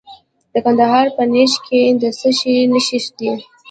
[0.53, 3.31] د کندهار په نیش کې د څه شي نښې دي؟